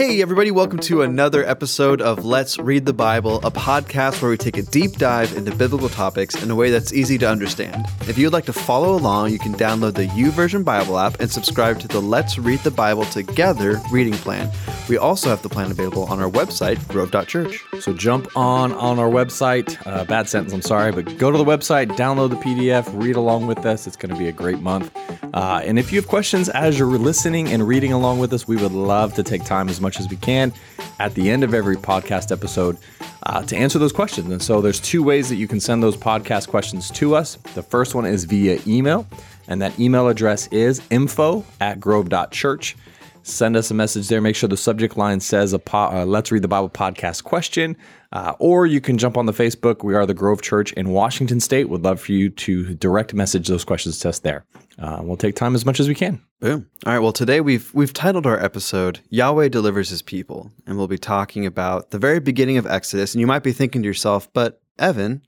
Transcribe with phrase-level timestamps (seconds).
[0.00, 4.38] Hey, everybody, welcome to another episode of Let's Read the Bible, a podcast where we
[4.38, 7.84] take a deep dive into biblical topics in a way that's easy to understand.
[8.08, 11.80] If you'd like to follow along, you can download the YouVersion Bible app and subscribe
[11.80, 14.50] to the Let's Read the Bible Together reading plan.
[14.88, 17.62] We also have the plan available on our website, grove.church.
[17.80, 19.86] So jump on on our website.
[19.86, 23.48] Uh, bad sentence, I'm sorry, but go to the website, download the PDF, read along
[23.48, 23.86] with us.
[23.86, 24.90] It's going to be a great month.
[25.32, 28.56] Uh, and if you have questions as you're listening and reading along with us, we
[28.56, 30.52] would love to take time as much as we can
[30.98, 32.76] at the end of every podcast episode
[33.24, 34.30] uh, to answer those questions.
[34.30, 37.36] And so there's two ways that you can send those podcast questions to us.
[37.54, 39.06] The first one is via email,
[39.48, 42.76] and that email address is info at grove.church
[43.22, 44.20] send us a message there.
[44.20, 47.76] Make sure the subject line says a po- uh, Let's Read the Bible podcast question.
[48.12, 49.84] Uh, or you can jump on the Facebook.
[49.84, 51.68] We are the Grove Church in Washington State.
[51.68, 54.44] Would love for you to direct message those questions to us there.
[54.78, 56.20] Uh, we'll take time as much as we can.
[56.40, 56.66] Boom.
[56.86, 57.00] All right.
[57.00, 61.44] Well, today we've we've titled our episode "Yahweh Delivers His People," and we'll be talking
[61.44, 63.14] about the very beginning of Exodus.
[63.14, 65.22] And you might be thinking to yourself, "But Evan,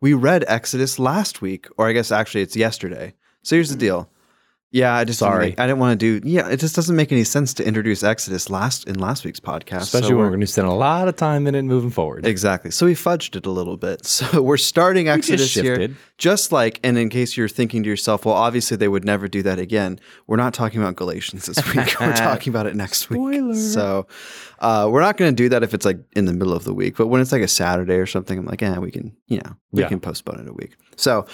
[0.00, 4.10] we read Exodus last week, or I guess actually it's yesterday." So here's the deal:
[4.76, 5.46] yeah, I just Sorry.
[5.50, 6.28] Didn't I didn't want to do.
[6.28, 9.82] Yeah, it just doesn't make any sense to introduce Exodus last in last week's podcast,
[9.82, 11.90] Especially so when we're- we're going to spend a lot of time in it moving
[11.90, 12.26] forward.
[12.26, 12.70] Exactly.
[12.70, 14.04] So we fudged it a little bit.
[14.16, 15.90] So we're starting Exodus here.
[16.18, 19.42] Just like, and in case you're thinking to yourself, well, obviously they would never do
[19.42, 19.98] that again.
[20.26, 21.94] We're not talking about Galatians this week.
[22.00, 23.18] we're talking about it next week.
[23.18, 23.48] Spoiler.
[23.48, 23.56] week.
[23.56, 24.06] So
[24.60, 26.72] uh, we're not going to do that if it's like in the middle of the
[26.72, 26.96] week.
[26.96, 29.56] But when it's like a Saturday or something, I'm like, yeah, we can, you know,
[29.72, 29.88] we Yeah.
[29.88, 30.76] can postpone it a week.
[30.96, 31.26] So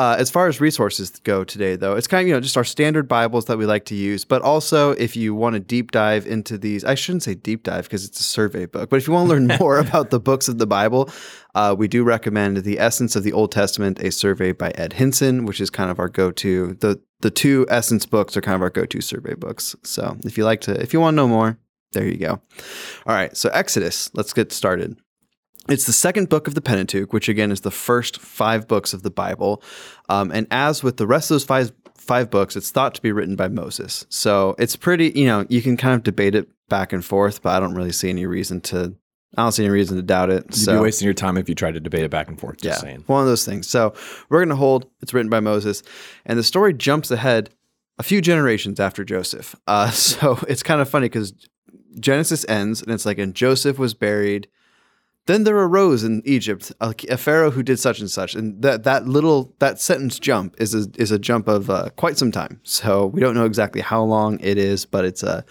[0.00, 2.64] uh, as far as resources go today, though, it's kind of, you know, just our
[2.64, 4.24] standard Bibles that we like to use.
[4.24, 7.84] But also, if you want to deep dive into these, I shouldn't say deep dive
[7.84, 10.48] because it's a survey book, but if you want to learn more about the books
[10.48, 11.10] of the Bible,
[11.54, 15.44] uh, we do recommend The Essence of the Old Testament, a survey by Ed Hindson,
[15.44, 16.78] which is kind of our go to.
[16.80, 19.76] The, the two Essence books are kind of our go to survey books.
[19.82, 21.58] So if you like to, if you want to know more,
[21.92, 22.40] there you go.
[23.04, 23.36] All right.
[23.36, 24.96] So Exodus, let's get started.
[25.70, 29.02] It's the second book of the Pentateuch, which again is the first five books of
[29.02, 29.62] the Bible.
[30.08, 33.12] Um, and as with the rest of those five five books, it's thought to be
[33.12, 34.04] written by Moses.
[34.08, 37.50] So it's pretty, you know, you can kind of debate it back and forth, but
[37.50, 38.96] I don't really see any reason to.
[39.36, 40.44] I don't see any reason to doubt it.
[40.46, 42.60] You'd so be wasting your time if you tried to debate it back and forth.
[42.60, 43.04] Just saying.
[43.06, 43.68] one of those things.
[43.68, 43.94] So
[44.28, 45.84] we're going to hold it's written by Moses,
[46.26, 47.50] and the story jumps ahead
[47.96, 49.54] a few generations after Joseph.
[49.68, 51.32] Uh, so it's kind of funny because
[52.00, 54.48] Genesis ends, and it's like, and Joseph was buried.
[55.30, 58.82] Then there arose in Egypt a, a pharaoh who did such and such, and that
[58.82, 62.58] that little that sentence jump is a, is a jump of uh, quite some time.
[62.64, 65.44] So we don't know exactly how long it is, but it's a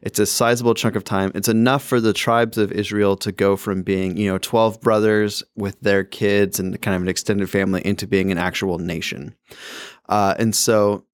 [0.00, 1.32] it's a sizable chunk of time.
[1.34, 5.42] It's enough for the tribes of Israel to go from being, you know, 12 brothers
[5.54, 9.34] with their kids and kind of an extended family into being an actual nation.
[10.08, 11.04] Uh, and so,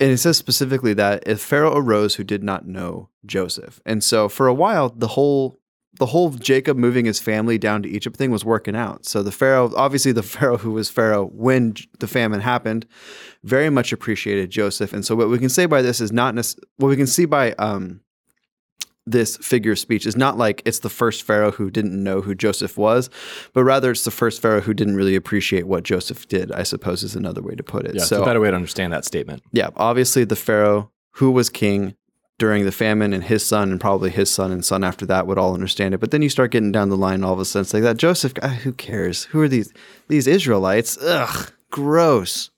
[0.00, 3.82] and it says specifically that if Pharaoh arose who did not know Joseph.
[3.84, 5.60] And so for a while, the whole
[5.98, 9.04] the whole Jacob moving his family down to Egypt thing was working out.
[9.04, 12.86] So the Pharaoh, obviously the Pharaoh who was Pharaoh when the famine happened,
[13.44, 14.92] very much appreciated Joseph.
[14.92, 16.34] And so what we can say by this is not
[16.76, 18.00] what we can see by um,
[19.06, 22.34] this figure of speech is not like it's the first Pharaoh who didn't know who
[22.34, 23.10] Joseph was,
[23.52, 26.52] but rather it's the first Pharaoh who didn't really appreciate what Joseph did.
[26.52, 27.94] I suppose is another way to put it.
[27.94, 29.42] Yeah, it's so a better way to understand that statement.
[29.52, 31.96] yeah, obviously the Pharaoh who was king
[32.38, 35.38] during the famine and his son and probably his son and son after that would
[35.38, 35.98] all understand it.
[35.98, 37.96] But then you start getting down the line, all of a sudden it's like that
[37.96, 39.24] Joseph guy, who cares?
[39.24, 39.72] Who are these
[40.08, 40.96] these Israelites?
[41.00, 42.50] Ugh, gross.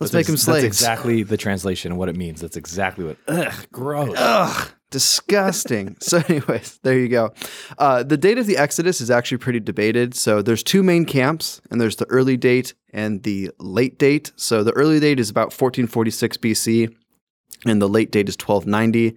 [0.00, 0.62] Let's That's make them slaves.
[0.62, 2.40] That's exactly the translation and what it means.
[2.40, 3.16] That's exactly what.
[3.26, 4.14] Ugh, gross.
[4.16, 5.96] Ugh, disgusting.
[6.00, 7.32] so, anyways, there you go.
[7.78, 10.14] Uh, the date of the Exodus is actually pretty debated.
[10.14, 14.30] So, there's two main camps, and there's the early date and the late date.
[14.36, 16.94] So, the early date is about 1446 BC,
[17.66, 19.16] and the late date is 1290.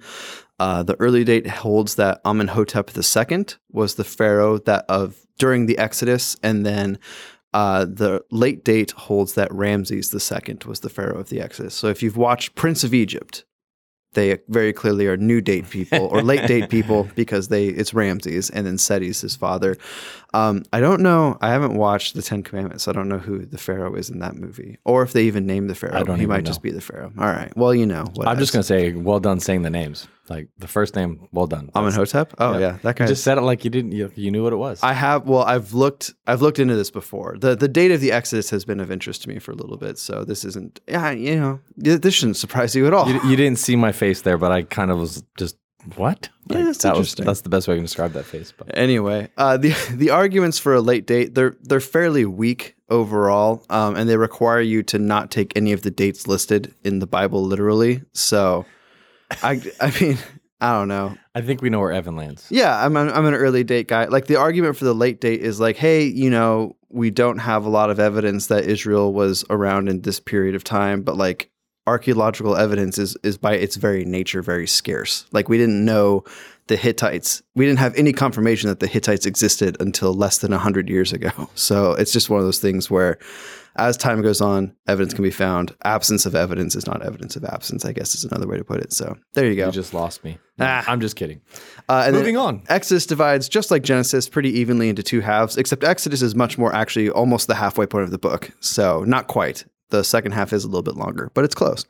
[0.59, 5.77] Uh, the early date holds that Amenhotep II was the pharaoh that of during the
[5.77, 6.99] Exodus, and then
[7.53, 11.73] uh, the late date holds that Ramses II was the pharaoh of the Exodus.
[11.73, 13.43] So if you've watched Prince of Egypt,
[14.13, 18.49] they very clearly are new date people or late date people because they it's Ramses
[18.49, 19.77] and then Seti's his father.
[20.33, 21.37] Um, I don't know.
[21.41, 22.85] I haven't watched the Ten Commandments.
[22.85, 25.45] So I don't know who the pharaoh is in that movie, or if they even
[25.45, 25.97] named the pharaoh.
[25.97, 26.47] I don't he might know.
[26.47, 27.11] just be the pharaoh.
[27.17, 27.55] All right.
[27.55, 28.05] Well, you know.
[28.13, 30.07] What I'm just gonna say, well done saying the names.
[30.31, 31.69] Like the first name, well done.
[31.75, 32.35] Amenhotep.
[32.37, 33.03] Oh yeah, that guy.
[33.03, 33.91] You just said it like you didn't.
[33.91, 34.81] You, you knew what it was.
[34.81, 37.35] I have well, I've looked I've looked into this before.
[37.37, 39.75] The the date of the Exodus has been of interest to me for a little
[39.75, 43.09] bit, so this isn't yeah, you know, this shouldn't surprise you at all.
[43.09, 45.57] you, you didn't see my face there, but I kind of was just
[45.95, 46.29] what?
[46.47, 47.25] Yeah, that's that was interesting.
[47.25, 48.53] that's the best way I can describe that face.
[48.55, 53.65] But Anyway, uh, the the arguments for a late date they're they're fairly weak overall,
[53.69, 57.07] um, and they require you to not take any of the dates listed in the
[57.07, 58.03] Bible literally.
[58.13, 58.65] So,
[59.43, 60.17] I I mean,
[60.59, 61.17] I don't know.
[61.33, 62.45] I think we know where Evan lands.
[62.49, 64.05] Yeah, I'm I'm I'm an early date guy.
[64.05, 67.65] Like the argument for the late date is like, hey, you know, we don't have
[67.65, 71.49] a lot of evidence that Israel was around in this period of time, but like
[71.87, 75.25] archaeological evidence is is by its very nature very scarce.
[75.31, 76.23] Like we didn't know
[76.67, 77.41] the Hittites.
[77.55, 81.31] We didn't have any confirmation that the Hittites existed until less than 100 years ago.
[81.55, 83.17] So it's just one of those things where
[83.75, 85.75] as time goes on, evidence can be found.
[85.83, 88.81] Absence of evidence is not evidence of absence, I guess is another way to put
[88.81, 88.91] it.
[88.93, 89.67] So there you go.
[89.67, 90.37] You just lost me.
[90.59, 90.83] Ah.
[90.87, 91.41] I'm just kidding.
[91.89, 92.63] Uh, and Moving on.
[92.69, 96.73] Exodus divides just like Genesis pretty evenly into two halves, except Exodus is much more
[96.75, 98.51] actually almost the halfway point of the book.
[98.59, 99.65] So not quite.
[99.91, 101.85] The second half is a little bit longer, but it's close.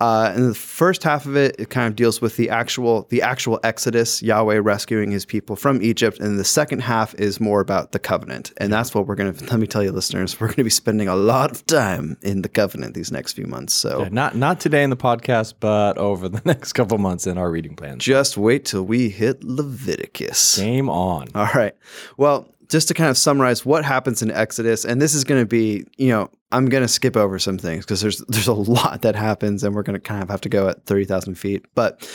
[0.00, 3.22] Uh, and the first half of it, it kind of deals with the actual the
[3.22, 7.92] actual Exodus, Yahweh rescuing His people from Egypt, and the second half is more about
[7.92, 9.32] the covenant, and that's what we're gonna.
[9.32, 12.48] Let me tell you, listeners, we're gonna be spending a lot of time in the
[12.48, 13.72] covenant these next few months.
[13.72, 17.38] So Yeah, not not today in the podcast, but over the next couple months in
[17.38, 18.02] our reading plans.
[18.02, 20.58] just wait till we hit Leviticus.
[20.58, 21.28] Game on.
[21.34, 21.74] All right.
[22.16, 25.46] Well, just to kind of summarize what happens in Exodus, and this is going to
[25.46, 29.02] be, you know, I'm going to skip over some things because there's there's a lot
[29.02, 31.64] that happens, and we're going to kind of have to go at thirty thousand feet.
[31.74, 32.08] But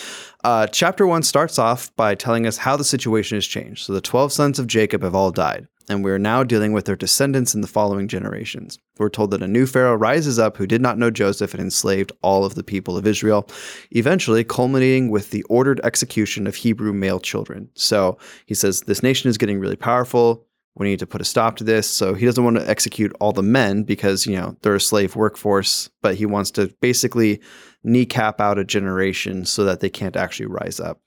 [0.44, 3.86] uh, chapter one starts off by telling us how the situation has changed.
[3.86, 6.96] So the twelve sons of Jacob have all died, and we're now dealing with their
[6.96, 8.78] descendants in the following generations.
[9.00, 12.12] We're told that a new pharaoh rises up who did not know Joseph and enslaved
[12.22, 13.50] all of the people of Israel,
[13.92, 17.70] eventually culminating with the ordered execution of Hebrew male children.
[17.74, 20.46] So he says this nation is getting really powerful.
[20.76, 21.90] We need to put a stop to this.
[21.90, 25.16] So he doesn't want to execute all the men because, you know, they're a slave
[25.16, 27.42] workforce, but he wants to basically
[27.84, 31.02] kneecap out a generation so that they can't actually rise up.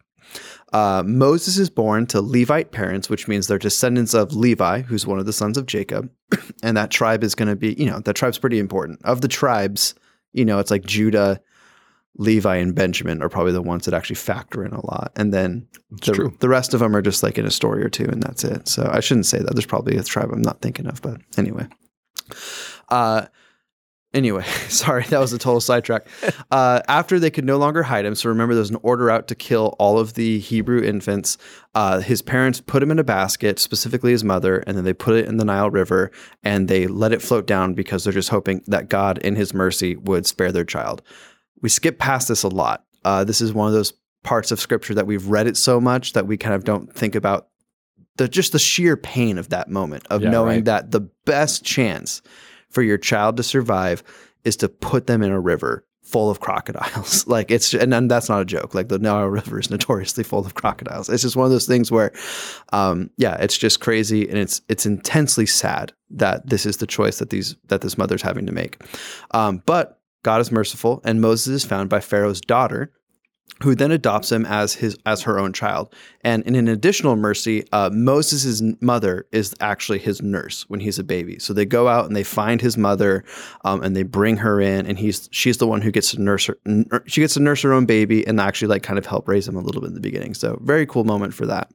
[0.73, 5.19] Uh, Moses is born to Levite parents, which means they're descendants of Levi, who's one
[5.19, 6.11] of the sons of Jacob.
[6.63, 9.01] and that tribe is going to be, you know, that tribe's pretty important.
[9.05, 9.95] Of the tribes,
[10.33, 11.41] you know, it's like Judah,
[12.17, 15.13] Levi, and Benjamin are probably the ones that actually factor in a lot.
[15.17, 18.05] And then the, the rest of them are just like in a story or two,
[18.05, 18.67] and that's it.
[18.67, 19.55] So I shouldn't say that.
[19.55, 21.67] There's probably a tribe I'm not thinking of, but anyway.
[22.89, 23.27] Uh,
[24.15, 26.07] Anyway, sorry, that was a total sidetrack.
[26.51, 29.35] Uh, after they could no longer hide him, so remember there's an order out to
[29.35, 31.39] kill all of the Hebrew infants.
[31.75, 35.15] Uh, his parents put him in a basket, specifically his mother, and then they put
[35.15, 36.11] it in the Nile River
[36.43, 39.97] and they let it float down because they're just hoping that God, in his mercy,
[39.97, 41.01] would spare their child.
[41.63, 42.85] We skip past this a lot.
[43.03, 46.13] Uh, this is one of those parts of scripture that we've read it so much
[46.13, 47.49] that we kind of don't think about
[48.17, 50.65] the just the sheer pain of that moment of Yeah, knowing right.
[50.67, 52.21] that the best chance
[52.73, 54.03] for your child to survive
[54.45, 57.27] is to put them in a river full of crocodiles.
[57.29, 58.75] like it's and then that's not a joke.
[58.75, 61.09] Like the Nile River is notoriously full of crocodiles.
[61.09, 62.13] It's just one of those things where
[62.73, 67.19] um yeah, it's just crazy and it's it's intensely sad that this is the choice
[67.19, 68.83] that these that this mother's having to make.
[69.31, 72.93] Um but God is merciful and Moses is found by Pharaoh's daughter
[73.63, 75.95] who then adopts him as his as her own child.
[76.23, 81.05] And in an additional mercy, uh, Moses' mother is actually his nurse when he's a
[81.05, 81.39] baby.
[81.39, 83.25] So they go out and they find his mother,
[83.65, 86.47] um, and they bring her in, and he's she's the one who gets to nurse
[86.47, 86.59] her.
[86.67, 89.47] n- She gets to nurse her own baby and actually like kind of help raise
[89.47, 90.35] him a little bit in the beginning.
[90.35, 91.71] So very cool moment for that.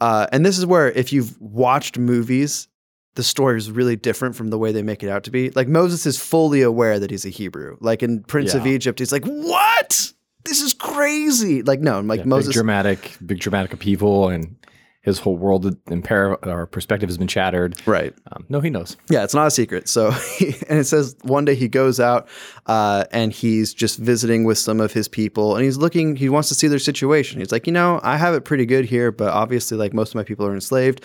[0.00, 2.68] Uh, and this is where if you've watched movies.
[3.16, 5.50] The story is really different from the way they make it out to be.
[5.50, 7.76] Like Moses is fully aware that he's a Hebrew.
[7.80, 10.12] Like in Prince of Egypt, he's like, "What?
[10.44, 14.56] This is crazy!" Like no, like Yeah, Moses big dramatic, big dramatic upheaval, and
[15.04, 17.76] his whole world and par- or perspective has been shattered.
[17.86, 18.14] Right.
[18.32, 18.96] Um, no, he knows.
[19.10, 19.86] Yeah, it's not a secret.
[19.86, 22.26] So, he, and it says one day he goes out
[22.66, 26.48] uh, and he's just visiting with some of his people and he's looking, he wants
[26.48, 27.38] to see their situation.
[27.38, 30.14] He's like, you know, I have it pretty good here, but obviously, like most of
[30.14, 31.04] my people are enslaved.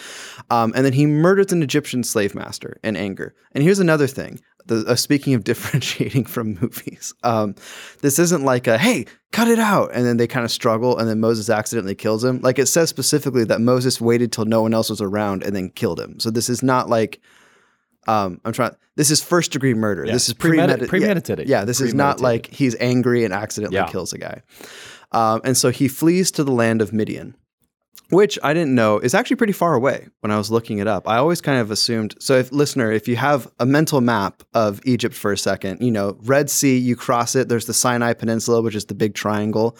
[0.49, 3.35] Um, and then he murders an Egyptian slave master in anger.
[3.51, 4.39] And here's another thing.
[4.69, 7.53] The, uh, speaking of differentiating from movies, um,
[8.01, 11.07] this isn't like a hey, cut it out, and then they kind of struggle, and
[11.09, 12.39] then Moses accidentally kills him.
[12.41, 15.69] Like it says specifically that Moses waited till no one else was around and then
[15.69, 16.19] killed him.
[16.19, 17.19] So this is not like
[18.07, 18.75] um, I'm trying.
[18.95, 20.05] This is first degree murder.
[20.05, 20.13] Yeah.
[20.13, 20.39] This is Premedi-
[20.87, 20.89] premeditated.
[20.89, 21.47] premeditated.
[21.49, 23.87] Yeah, this is not like he's angry and accidentally Yeah.
[23.87, 24.41] kills a guy.
[25.11, 27.35] Um, and so he flees to the land of Midian,
[28.09, 31.07] which I didn't know is actually pretty far away when I was looking it up.
[31.07, 32.15] I always kind of assumed.
[32.19, 35.91] So, if listener, if you have a mental map of Egypt for a second, you
[35.91, 37.49] know, Red Sea, you cross it.
[37.49, 39.77] There's the Sinai Peninsula, which is the big triangle.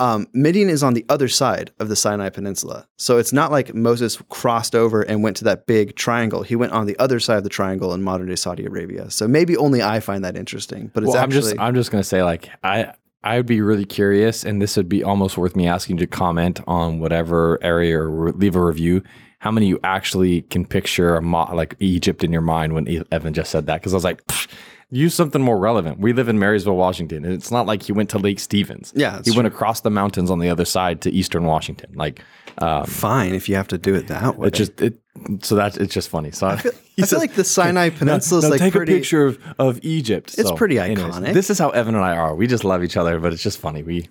[0.00, 2.88] Um, Midian is on the other side of the Sinai Peninsula.
[2.96, 6.42] So it's not like Moses crossed over and went to that big triangle.
[6.42, 9.10] He went on the other side of the triangle in modern day Saudi Arabia.
[9.10, 11.90] So maybe only I find that interesting, but it's Well, I'm actually just I'm just
[11.90, 15.54] gonna say like I I would be really curious, and this would be almost worth
[15.54, 19.02] me asking to comment on whatever area or leave a review.
[19.40, 23.50] How many you actually can picture mo- like Egypt in your mind when Evan just
[23.50, 23.80] said that?
[23.80, 24.48] Because I was like, "Pfft,
[24.90, 25.98] use something more relevant.
[25.98, 28.92] We live in Marysville, Washington, and it's not like he went to Lake Stevens.
[28.96, 31.92] Yeah, he that's went across the mountains on the other side to Eastern Washington.
[31.94, 32.22] Like,
[32.58, 34.48] um, Fine if you have to do it that way.
[34.48, 35.00] it just it.
[35.42, 36.30] So that's it's just funny.
[36.30, 36.72] So I feel
[37.18, 38.92] like the Sinai Peninsula is no, like take pretty.
[38.92, 40.34] a picture of, of Egypt.
[40.38, 41.34] It's So, pretty anyways, iconic.
[41.34, 42.34] this is how Evan and I are.
[42.34, 43.82] We just love each other, but it's just funny.
[43.82, 44.08] We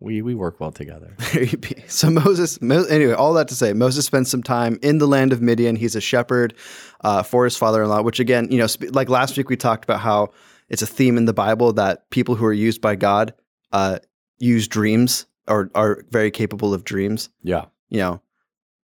[0.00, 1.14] we we work well together.
[1.32, 1.76] There you be.
[1.86, 5.32] So Moses, Mo, anyway, all that to say, Moses spends some time in the land
[5.32, 5.76] of Midian.
[5.76, 6.54] He's a shepherd
[7.02, 10.00] uh, for his father-in-law, which again, you know, sp- like last week we talked about
[10.00, 10.30] how
[10.68, 13.34] it's a theme in the Bible that people who are used by God
[13.72, 13.98] uh,
[14.38, 17.28] use dreams or are very capable of dreams.
[17.42, 17.66] Yeah.
[17.88, 18.22] You know,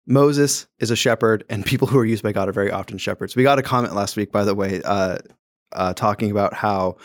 [0.07, 3.35] Moses is a shepherd, and people who are used by God are very often shepherds.
[3.35, 5.19] We got a comment last week, by the way, uh,
[5.73, 6.97] uh, talking about how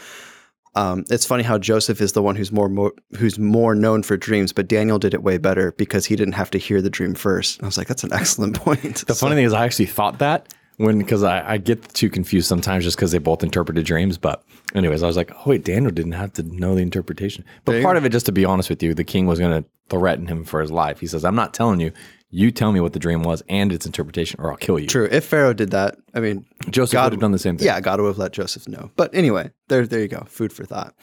[0.75, 4.15] um, it's funny how Joseph is the one who's more, more who's more known for
[4.15, 7.13] dreams, but Daniel did it way better because he didn't have to hear the dream
[7.13, 7.57] first.
[7.57, 9.05] And I was like, that's an excellent point.
[9.05, 12.47] The funny thing is, I actually thought that when because I, I get too confused
[12.47, 14.17] sometimes just because they both interpreted dreams.
[14.17, 17.45] But anyways, I was like, oh wait, Daniel didn't have to know the interpretation.
[17.65, 19.63] But you part of it, just to be honest with you, the king was going
[19.63, 20.99] to threaten him for his life.
[20.99, 21.91] He says, I'm not telling you.
[22.33, 24.87] You tell me what the dream was and its interpretation, or I'll kill you.
[24.87, 25.07] True.
[25.11, 27.65] If Pharaoh did that, I mean, Joseph God- would have done the same thing.
[27.67, 28.89] Yeah, God would have let Joseph know.
[28.95, 30.23] But anyway, there, there you go.
[30.29, 30.95] Food for thought.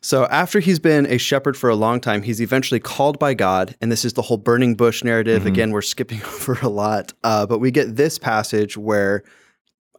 [0.00, 3.76] So after he's been a shepherd for a long time, he's eventually called by God,
[3.80, 5.44] and this is the whole burning bush narrative.
[5.46, 9.24] Again, we're skipping over a lot, uh, but we get this passage where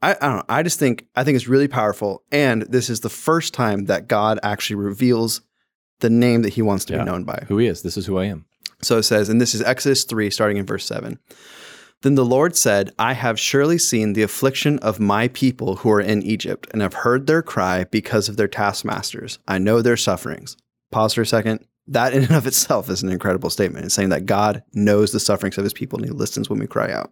[0.02, 0.44] I, I don't know.
[0.48, 4.08] I just think I think it's really powerful, and this is the first time that
[4.08, 5.42] God actually reveals
[6.00, 7.00] the name that He wants to Yeah.
[7.00, 7.44] be known by.
[7.50, 7.82] Who he is?
[7.82, 8.46] This is who I am.
[8.82, 11.20] So it says, and this is Exodus 3, starting in verse 7.
[12.02, 16.00] Then the Lord said, I have surely seen the affliction of my people who are
[16.00, 19.40] in Egypt, and have heard their cry because of their taskmasters.
[19.48, 20.56] I know their sufferings.
[20.92, 21.66] Pause for a second.
[21.88, 23.86] That in and of itself is an incredible statement.
[23.86, 26.68] It's saying that God knows the sufferings of his people and he listens when we
[26.68, 27.12] cry out.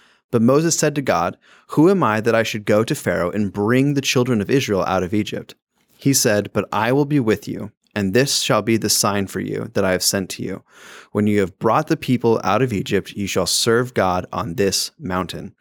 [0.31, 3.53] But Moses said to God, Who am I that I should go to Pharaoh and
[3.53, 5.55] bring the children of Israel out of Egypt?
[5.97, 9.41] He said, But I will be with you, and this shall be the sign for
[9.41, 10.63] you that I have sent to you.
[11.11, 14.91] When you have brought the people out of Egypt, you shall serve God on this
[14.97, 15.53] mountain.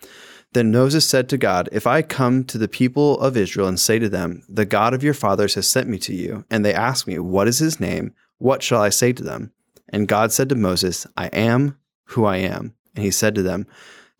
[0.52, 3.98] Then Moses said to God, If I come to the people of Israel and say
[3.98, 7.06] to them, The God of your fathers has sent me to you, and they ask
[7.06, 8.14] me, What is his name?
[8.38, 9.52] What shall I say to them?
[9.90, 12.74] And God said to Moses, I am who I am.
[12.94, 13.66] And he said to them,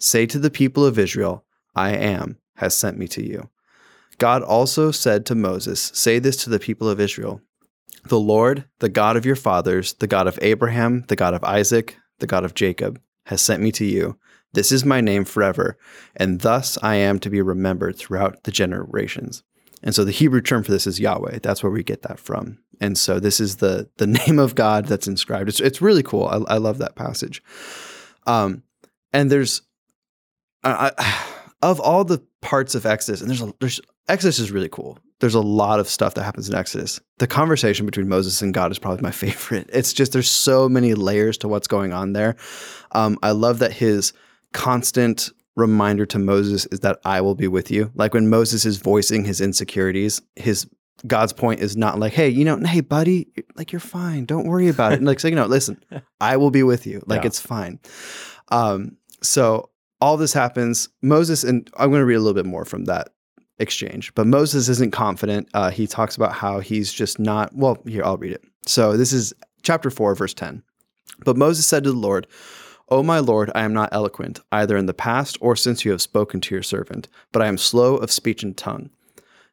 [0.00, 1.44] Say to the people of Israel,
[1.76, 3.50] I am has sent me to you.
[4.18, 7.40] God also said to Moses, Say this to the people of Israel
[8.04, 11.96] The Lord, the God of your fathers, the God of Abraham, the God of Isaac,
[12.18, 14.18] the God of Jacob, has sent me to you.
[14.52, 15.78] This is my name forever,
[16.16, 19.44] and thus I am to be remembered throughout the generations.
[19.82, 21.38] And so the Hebrew term for this is Yahweh.
[21.42, 22.58] That's where we get that from.
[22.80, 25.48] And so this is the the name of God that's inscribed.
[25.48, 26.26] It's it's really cool.
[26.26, 27.42] I, I love that passage.
[28.26, 28.62] Um,
[29.12, 29.62] and there's
[30.64, 31.24] I, I,
[31.62, 34.98] of all the parts of Exodus, and there's a, there's Exodus is really cool.
[35.20, 36.98] There's a lot of stuff that happens in Exodus.
[37.18, 39.68] The conversation between Moses and God is probably my favorite.
[39.72, 42.36] It's just there's so many layers to what's going on there.
[42.92, 44.12] Um, I love that his
[44.52, 47.90] constant reminder to Moses is that I will be with you.
[47.94, 50.66] Like when Moses is voicing his insecurities, his
[51.06, 54.24] God's point is not like, hey, you know, hey, buddy, like you're fine.
[54.26, 54.96] Don't worry about it.
[54.98, 55.82] And like saying, no, listen,
[56.20, 57.02] I will be with you.
[57.06, 57.26] Like Yeah.
[57.28, 57.78] it's fine.
[58.48, 60.88] Um, so all this happens.
[61.02, 63.10] Moses, and I'm going to read a little bit more from that
[63.58, 65.48] exchange, but Moses isn't confident.
[65.54, 68.44] Uh, he talks about how he's just not, well, here, I'll read it.
[68.66, 70.62] So this is chapter 4, verse 10.
[71.24, 72.26] But Moses said to the Lord,
[72.88, 76.02] O my Lord, I am not eloquent, either in the past or since you have
[76.02, 78.90] spoken to your servant, but I am slow of speech and tongue.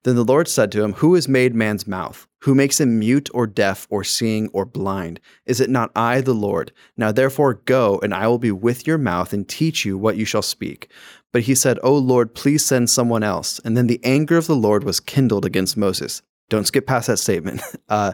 [0.07, 2.29] Then the Lord said to him, Who has made man's mouth?
[2.43, 5.19] Who makes him mute or deaf or seeing or blind?
[5.45, 6.71] Is it not I, the Lord?
[6.95, 10.23] Now therefore go, and I will be with your mouth and teach you what you
[10.23, 10.89] shall speak.
[11.33, 13.59] But he said, O Lord, please send someone else.
[13.65, 16.21] And then the anger of the Lord was kindled against Moses.
[16.47, 17.61] Don't skip past that statement.
[17.89, 18.13] Uh,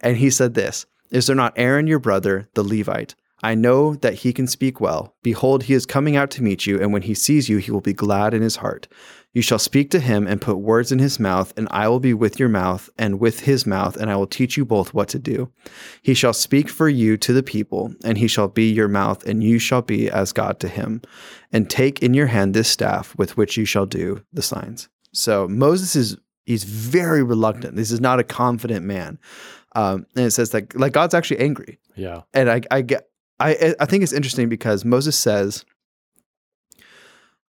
[0.00, 3.14] and he said this Is there not Aaron your brother, the Levite?
[3.42, 5.14] I know that he can speak well.
[5.22, 7.82] Behold, he is coming out to meet you, and when he sees you, he will
[7.82, 8.88] be glad in his heart.
[9.36, 12.14] You shall speak to him and put words in his mouth, and I will be
[12.14, 15.18] with your mouth and with his mouth, and I will teach you both what to
[15.18, 15.52] do.
[16.00, 19.44] He shall speak for you to the people, and he shall be your mouth, and
[19.44, 21.02] you shall be as God to him.
[21.52, 24.88] And take in your hand this staff with which you shall do the signs.
[25.12, 26.16] So Moses is
[26.46, 27.76] He's very reluctant.
[27.76, 29.18] This is not a confident man.
[29.74, 31.78] Um, and it says that like God's actually angry.
[31.94, 32.22] Yeah.
[32.32, 35.66] And I, I get, I, I think it's interesting because Moses says,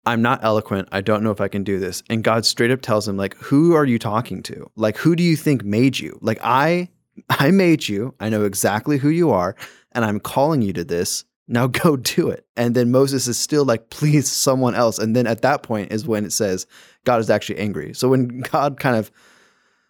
[0.10, 0.90] I'm not eloquent.
[0.92, 2.02] I don't know if I can do this.
[2.10, 4.70] And God straight up tells him, like, who are you talking to?
[4.76, 6.18] Like, who do you think made you?
[6.22, 6.90] Like, I,
[7.30, 8.16] I made you.
[8.20, 9.56] I know exactly who you are,
[9.92, 11.26] and I'm calling you to this.
[11.48, 12.48] Now go do it.
[12.58, 14.98] And then Moses is still like, please, someone else.
[14.98, 16.66] And then at that point is when it says
[17.04, 17.94] God is actually angry.
[17.94, 19.12] So when God kind of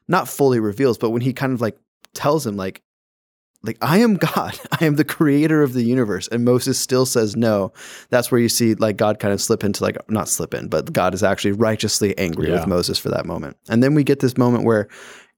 [0.10, 1.78] not fully reveals, but when he kind of like
[2.14, 2.82] tells him, like,
[3.64, 7.36] like I am God, I am the creator of the universe, and Moses still says
[7.36, 7.74] no.
[8.10, 10.94] That's where you see like God kind of slip into like not slip in, but
[10.94, 12.56] God is actually righteously angry Yeah.
[12.56, 13.58] with Moses for that moment.
[13.70, 14.88] And then we get this moment where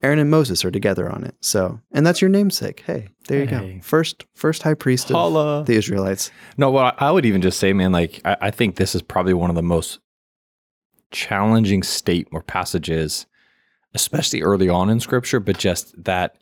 [0.04, 1.36] Aaron and Moses are together on it.
[1.42, 2.82] So, and that's your namesake.
[2.88, 3.80] Hey, there you go.
[3.84, 5.64] First, first high priest of Holla.
[5.64, 6.32] the Israelites.
[6.58, 9.36] No, well, I would even just say, man, like I, I think this is probably
[9.36, 10.00] one of the most
[11.12, 13.26] challenging state or passages,
[13.94, 16.36] especially early on in Scripture, but just that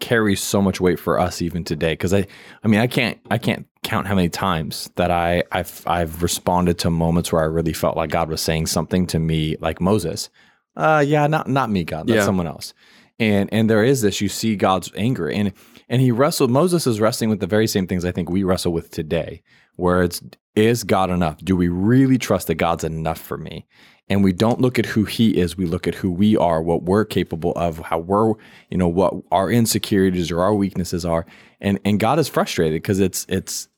[0.00, 1.92] carries so much weight for us even today.
[1.92, 2.26] Because I,
[2.62, 6.78] I mean, I can't, I can't count how many times that I, I've, I've responded
[6.80, 10.30] to moments where I really felt like God was saying something to me, like Moses.
[10.76, 12.24] Uh, yeah, not, not me, God, that's Yeah.
[12.24, 12.74] someone else.
[13.20, 14.20] And and there is this.
[14.20, 15.52] You see God's anger, and
[15.94, 16.50] and he wrestled.
[16.50, 19.44] Moses is wrestling with the very same things I think we wrestle with today,
[19.76, 20.20] where it's
[20.56, 21.36] is God enough?
[21.38, 23.64] Do we really trust that God's enough for me?
[24.08, 25.56] And we don't look at who He is.
[25.56, 28.30] We look at who we are, what we're capable of, how we're,
[28.70, 31.26] you know, what our insecurities or our weaknesses are.
[31.60, 33.68] And and God is frustrated because it's it's.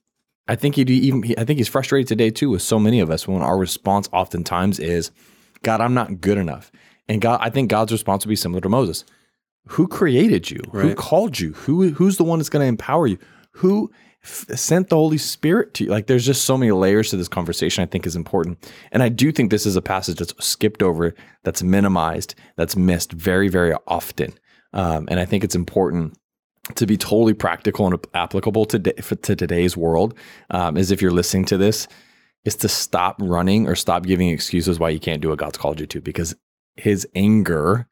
[0.48, 1.22] I think he'd even.
[1.36, 4.78] I think he's frustrated today too with so many of us when our response oftentimes
[4.78, 5.10] is,
[5.62, 6.72] "God, I'm not good enough."
[7.10, 9.04] And God, I think God's response would be similar to Moses
[9.66, 10.60] who created you?
[10.72, 11.52] Who called you?
[11.52, 13.18] Who who's the one that's going to empower you?
[13.52, 13.90] Who
[14.22, 15.90] f- sent the holy spirit to you?
[15.90, 18.70] Like there's just so many layers to this conversation i think is important.
[18.92, 23.12] And i do think this is a passage that's skipped over that's minimized that's missed
[23.12, 24.32] very very often.
[24.72, 26.16] Um, and i think it's important
[26.74, 30.14] to be totally practical and applicable to, to today's world
[30.50, 31.86] um, is if you're listening to this
[32.44, 35.78] is to stop running or stop giving excuses why you can't do what god's called
[35.78, 36.34] you to because
[36.76, 37.88] his anger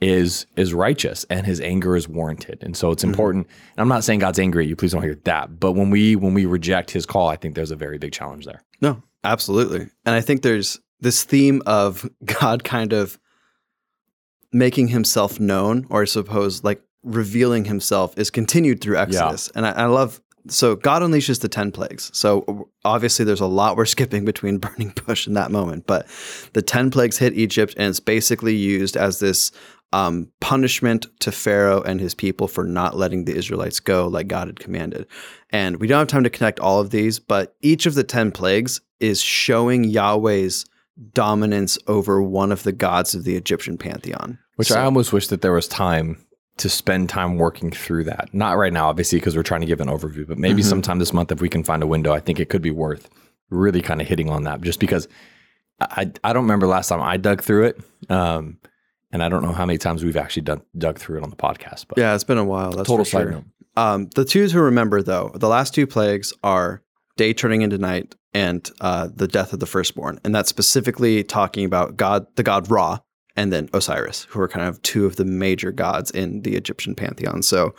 [0.00, 2.62] is is righteous and his anger is warranted.
[2.62, 3.08] And so it's Mhm.
[3.08, 3.46] important.
[3.76, 5.58] And I'm not saying God's angry at you, please don't hear that.
[5.58, 8.44] But when we when we reject his call, I think there's a very big challenge
[8.46, 8.62] there.
[8.80, 9.88] No, absolutely.
[10.06, 13.18] And I think there's this theme of God kind of
[14.52, 19.50] making himself known, or I suppose like revealing himself, is continued through Exodus.
[19.54, 22.10] And I, I love so God unleashes the 10 plagues.
[22.16, 26.06] So obviously, there's a lot we're skipping between burning bush and that moment, but
[26.54, 29.50] the 10 plagues hit Egypt, and it's basically used as this
[29.92, 34.48] um, punishment to Pharaoh and his people for not letting the Israelites go like God
[34.48, 35.06] had commanded.
[35.50, 38.32] And we don't have time to connect all of these, but each of the 10
[38.32, 40.66] plagues is showing Yahweh's
[41.12, 44.38] dominance over one of the gods of the Egyptian pantheon.
[44.56, 46.18] Which So- I almost wish that there was time
[46.58, 48.28] to spend time working through that.
[48.32, 50.66] Not right now, obviously, because we're trying to give an overview, but maybe Mhm.
[50.66, 53.08] sometime this month if we can find a window, I think it could be worth
[53.48, 55.06] really kind of hitting on that just because
[55.80, 57.80] I, I don't remember last time I dug through it.
[58.10, 58.58] Um,
[59.12, 61.36] and I don't know how many times we've actually dug, dug through it on the
[61.36, 62.72] podcast, but yeah, it's been a while.
[62.72, 63.30] That's total side sure.
[63.30, 63.44] note.
[63.76, 66.82] Um, the two to remember, though, the last two plagues are
[67.16, 71.64] day turning into night and uh, the death of the firstborn, and that's specifically talking
[71.64, 72.98] about God, the god Ra,
[73.38, 76.96] and then Osiris, who are kind of two of the major gods in the Egyptian
[76.96, 77.40] pantheon.
[77.42, 77.72] So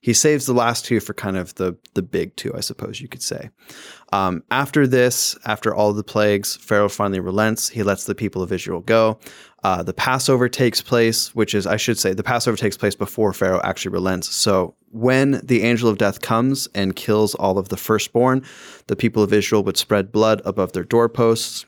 [0.00, 3.06] he saves the last two for kind of the the big two, I suppose you
[3.06, 3.50] could say.
[4.12, 7.68] Um, after this, after all the plagues, Pharaoh finally relents.
[7.68, 9.20] He lets the people of Israel go.
[9.62, 13.32] Uh, the Passover takes place, which is, I should say, the Passover takes place before
[13.32, 14.28] Pharaoh actually relents.
[14.34, 18.44] So when the angel of death comes and kills all of the firstborn,
[18.88, 21.66] the people of Israel would spread blood above their doorposts.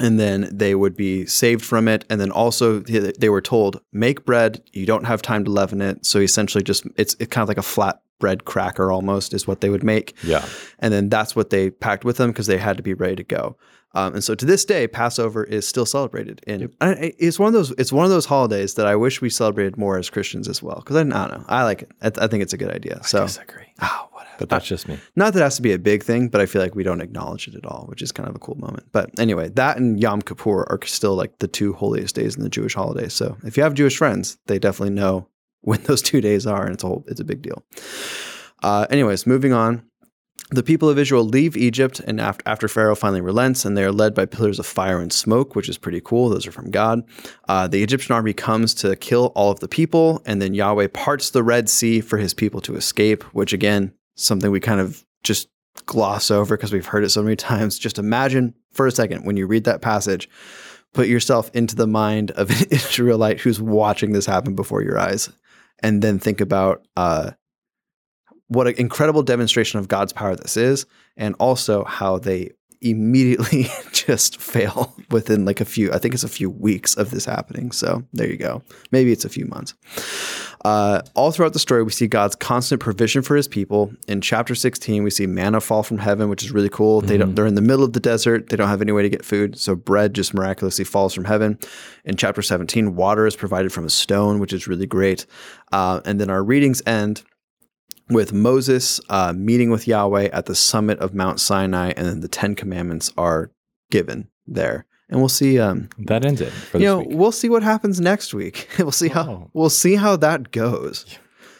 [0.00, 2.04] And then they would be saved from it.
[2.08, 4.62] And then also they were told, make bread.
[4.72, 6.06] You don't have time to leaven it.
[6.06, 9.60] So essentially, just it's, it's kind of like a flat bread cracker almost is what
[9.60, 10.44] they would make Yeah.
[10.78, 13.24] and then that's what they packed with them because they had to be ready to
[13.24, 13.56] go.
[13.94, 17.54] Um, and so to this day, Passover is still celebrated, and I- it's one of
[17.54, 20.62] those it's one of those holidays that I wish we celebrated more as Christians as
[20.62, 20.76] well.
[20.84, 21.90] Because I, I don't know, I like it.
[22.02, 23.02] I, th- I think it's a good idea.
[23.02, 23.72] So, I disagree.
[23.80, 24.34] oh, whatever.
[24.40, 24.98] But that's just me.
[25.16, 27.00] Not that it has to be a big thing, but I feel like we don't
[27.00, 28.84] acknowledge it at all, which is kind of a cool moment.
[28.92, 32.50] But anyway, that and Yom Kippur are still like the two holiest days in the
[32.50, 33.14] Jewish holidays.
[33.14, 35.28] So if you have Jewish friends, they definitely know
[35.62, 37.62] when those two days are, and it's a whole, it's a big deal.
[38.62, 39.82] Uh, anyways, moving on.
[40.50, 44.14] The people of Israel leave Egypt, and after, Pharaoh finally relents, and they are led
[44.14, 46.30] by pillars of fire and smoke, which is pretty cool.
[46.30, 47.02] Those are from God.
[47.48, 51.28] Uh, the Egyptian army comes to kill all of the people, and then Yahweh parts
[51.28, 55.48] the Red Sea for his people to escape, which again, something we kind of just
[55.84, 57.78] gloss over because we've heard it so many times.
[57.78, 60.30] Just imagine for a second when you read that passage,
[60.94, 65.30] put yourself into the mind of an Israelite who's watching this happen before your eyes,
[65.80, 67.32] and then think about uh,
[68.48, 70.86] what an incredible demonstration of God's power this is,
[71.16, 76.28] and also how they immediately just fail within like a few i think it's a
[76.28, 78.62] few weeks of this happening so there you go.
[78.92, 79.74] Maybe it's a few months
[80.64, 83.92] uh, all throughout the story we see god's constant provision for his people.
[84.06, 87.00] In chapter 16 we see manna fall from heaven which is really cool.
[87.00, 88.48] They don't, they're in the middle of the desert.
[88.48, 91.58] They don't have any way to get food so bread just miraculously falls from heaven.
[92.04, 95.26] In chapter 17 water is provided from a stone which is really great.
[95.72, 97.22] Uh, and then our readings end
[98.10, 102.28] with Moses uh, meeting with Yahweh at the summit of Mount Sinai, and then the
[102.28, 103.50] Ten Commandments are
[103.90, 104.86] given there.
[105.10, 105.58] And we'll see.
[105.58, 107.08] Um, That ends it for you know, week.
[107.12, 108.68] we'll see what happens next week.
[108.78, 109.50] we'll see how Oh.
[109.54, 111.06] we'll see how that goes.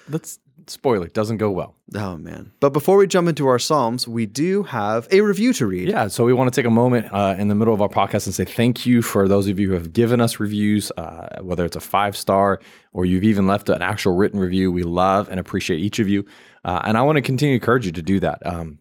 [0.09, 1.15] Let's spoil it.
[1.15, 1.75] Doesn't go well.
[1.95, 2.53] Oh man!
[2.61, 5.89] But before we jump into our psalms, we do have a review to read.
[5.89, 8.27] Yeah, so we want to take a moment uh, in the middle of our podcast
[8.27, 11.65] and say thank you for those of you who have given us reviews, uh, whether
[11.65, 12.61] it's a five star
[12.93, 14.71] or you've even left an actual written review.
[14.71, 16.27] We love and appreciate each of you.
[16.67, 18.45] Uh, and I want to continue to encourage you to do that.
[18.47, 18.81] Um,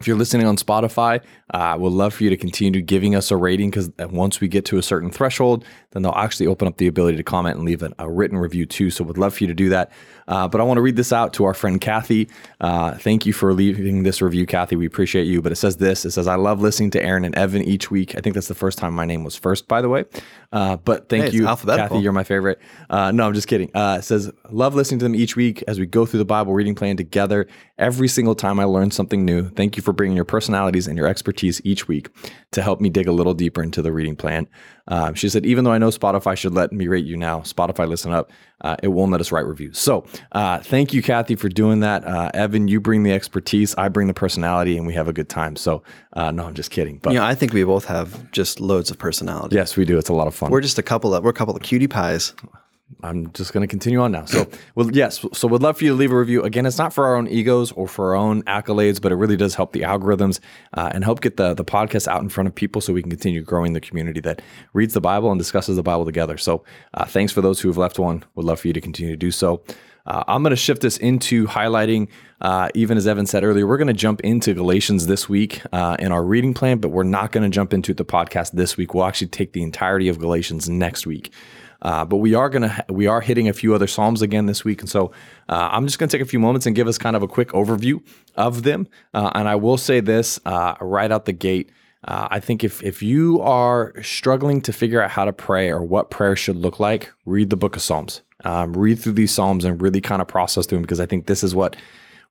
[0.00, 1.20] if you're listening on Spotify,
[1.52, 4.64] uh, we'd love for you to continue giving us a rating because once we get
[4.66, 7.82] to a certain threshold, then they'll actually open up the ability to comment and leave
[7.82, 8.90] a, a written review too.
[8.90, 9.90] So we'd love for you to do that.
[10.28, 12.28] Uh, but I want to read this out to our friend Kathy.
[12.60, 14.76] Uh, thank you for leaving this review, Kathy.
[14.76, 15.40] We appreciate you.
[15.40, 18.14] But it says this: It says, "I love listening to Aaron and Evan each week.
[18.16, 20.04] I think that's the first time my name was first, by the way.
[20.52, 21.46] Uh, but thank Hey, you.
[21.46, 21.98] Kathy.
[21.98, 22.60] You're my favorite.
[22.88, 23.70] Uh, no, I'm just kidding.
[23.74, 26.52] Uh, it says, love listening to them each week as we go through the Bible
[26.54, 27.46] reading plan together.
[27.76, 29.48] Every single time I learn something new.
[29.50, 32.08] Thank you for bringing your personalities and your expertise each week
[32.52, 34.46] to help me dig a little deeper into the reading plan.
[34.86, 37.88] Um, she said, even though I know Spotify should let me rate you now, Spotify,
[37.88, 38.30] listen up.
[38.60, 39.78] Uh, it won't let us write reviews.
[39.78, 42.06] So uh, thank you, Kathy, for doing that.
[42.06, 45.28] Uh, Evan, you bring the expertise, I bring the personality, and we have a good
[45.28, 45.56] time.
[45.56, 45.82] So
[46.14, 46.98] uh, no, I'm just kidding.
[47.02, 49.56] But You know, I think we both have just loads of personality.
[49.56, 49.98] yes, we do.
[49.98, 50.50] It's a lot of fun.
[50.50, 52.32] We're just a couple of we're a couple of cutie pies.
[53.02, 54.24] I'm just going to continue on now.
[54.24, 55.24] So, well, yes.
[55.32, 56.42] So, we'd love for you to leave a review.
[56.42, 59.36] Again, it's not for our own egos or for our own accolades, but it really
[59.36, 60.38] does help the algorithms
[60.74, 63.10] uh, and help get the the podcast out in front of people, so we can
[63.10, 64.42] continue growing the community that
[64.74, 66.36] reads the Bible and discusses the Bible together.
[66.36, 68.24] So, uh, thanks for those who have left one.
[68.34, 69.64] Would love for you to continue to do so.
[70.06, 72.08] Uh, I'm going to shift this into highlighting,
[72.42, 75.96] uh, even as Evan said earlier, we're going to jump into Galatians this week uh,
[75.98, 78.92] in our reading plan, but we're not going to jump into the podcast this week.
[78.92, 81.32] We'll actually take the entirety of Galatians next week.
[81.84, 84.80] Uh, but we are gonna we are hitting a few other psalms again this week,
[84.80, 85.12] and so
[85.48, 87.48] uh, I'm just gonna take a few moments and give us kind of a quick
[87.50, 88.02] overview
[88.36, 88.88] of them.
[89.12, 91.70] Uh, and I will say this uh, right out the gate:
[92.08, 95.82] uh, I think if if you are struggling to figure out how to pray or
[95.82, 98.22] what prayer should look like, read the Book of Psalms.
[98.46, 101.26] Um, read through these psalms and really kind of process through them because I think
[101.26, 101.76] this is what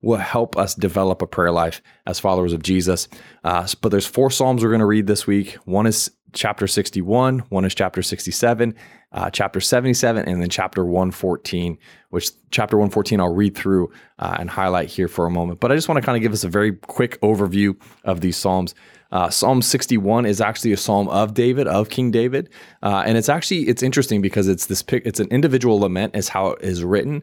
[0.04, 3.08] will help us develop a prayer life as followers of Jesus.
[3.44, 5.54] Uh, but there's four Psalms we're going to read this week.
[5.66, 8.76] One is chapter 61, one is chapter 67,
[9.14, 11.78] uh, chapter 77, and then chapter 114,
[12.10, 15.60] which chapter 114 I'll read through uh, and highlight here for a moment.
[15.60, 18.36] But I just want to kind of give us a very quick overview of these
[18.36, 18.76] Psalms.
[19.12, 22.50] Uh, psalm 61 is actually a psalm of David, of King David,
[22.82, 26.30] uh, and it's actually it's interesting because it's this pic, it's an individual lament, is
[26.30, 27.22] how it is written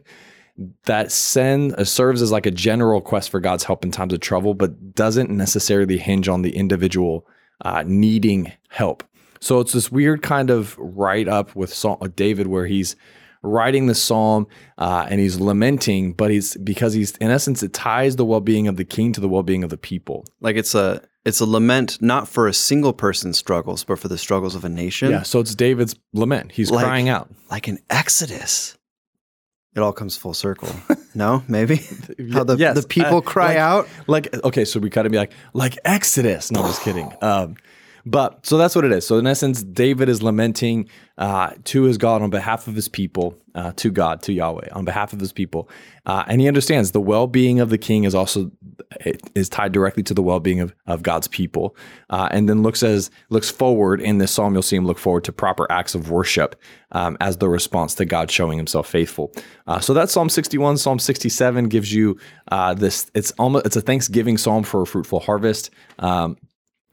[0.85, 4.19] that send uh, serves as like a general quest for God's help in times of
[4.19, 7.25] trouble, but doesn't necessarily hinge on the individual
[7.63, 9.03] uh, needing help.
[9.39, 12.95] So it's this weird kind of write up with with David where he's
[13.43, 14.45] writing the psalm
[14.77, 18.67] uh, and he's lamenting, but he's because he's in essence it ties the well being
[18.67, 20.25] of the king to the well being of the people.
[20.41, 24.17] Like it's a it's a lament not for a single person's struggles, but for the
[24.17, 25.09] struggles of a nation.
[25.11, 26.51] Yeah, so it's David's lament.
[26.51, 27.29] He's Like- crying out.
[27.49, 28.77] Like an Exodus.
[29.73, 30.69] It all comes full circle.
[31.15, 31.77] no, maybe
[32.33, 33.87] how the Yes, the people uh, cry like- out.
[34.07, 37.55] like okay so we gotta be like like exodus no i'm just kidding um
[38.05, 39.05] but so that's what it is.
[39.05, 43.37] So in essence david is lamenting uh, to his god on behalf of his people
[43.53, 45.69] uh, to god to yahweh on behalf of his people.
[46.05, 48.51] Uh, and he understands the well-being of the king is also
[49.35, 51.75] is tied directly to the well-being of, of god's people.
[52.09, 54.53] Uh, and then looks as looks forward in this psalm.
[54.53, 56.55] You'll see him look forward to proper acts of worship
[56.93, 59.31] um, as the response to god showing himself faithful.
[59.67, 62.17] Uh, so that's psalm 61 psalm 67 gives you
[62.51, 65.69] uh, this it's almost it's a thanksgiving psalm for a fruitful harvest.
[65.99, 66.37] Um,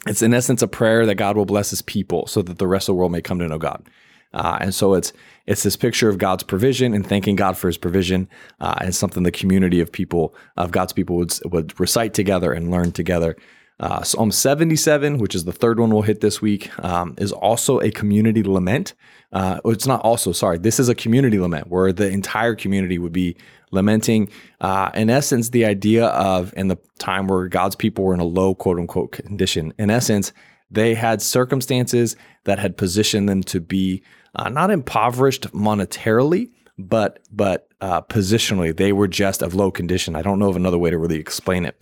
[0.07, 2.89] it's in essence a prayer that God will bless His people, so that the rest
[2.89, 3.89] of the world may come to know God.
[4.35, 5.13] Uh, and so it's
[5.47, 8.29] it's this picture of God's provision and thanking God for His provision,
[8.61, 12.71] uh, and something the community of people of God's people would would recite together and
[12.71, 13.37] learn together.
[13.81, 17.79] Uh, Psalm 77, which is the third one we'll hit this week, um, is also
[17.81, 18.95] a community lament.
[19.33, 23.13] Uh, it's not also, sorry, this is a community lament where the entire community would
[23.13, 23.37] be
[23.71, 24.29] lamenting.
[24.61, 28.25] Uh, in essence, the idea of in the time where God's people were in a
[28.25, 30.33] low quote unquote condition, in essence,
[30.71, 34.03] They had circumstances that had positioned them to be
[34.35, 40.17] uh, not impoverished monetarily, but but uh, positionally they were just of low condition.
[40.17, 41.81] I don't know of another way to really explain it,